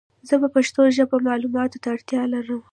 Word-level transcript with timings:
زه 0.27 0.35
په 0.41 0.47
پښتو 0.55 0.81
ژبه 0.95 1.17
مالوماتو 1.27 1.81
ته 1.83 1.87
اړتیا 1.95 2.21
لرم 2.33 2.61